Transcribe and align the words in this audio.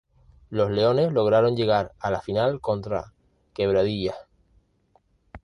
Los 0.49 0.71
Leones 0.71 1.11
lograron 1.13 1.55
llegar 1.55 1.91
a 1.99 2.09
la 2.09 2.21
final 2.21 2.59
contra 2.59 3.13
Quebradillas. 3.53 4.17